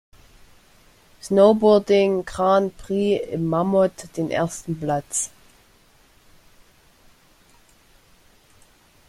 [1.21, 5.29] Snowboarding Grand Prix im Mammoth den ersten Platz.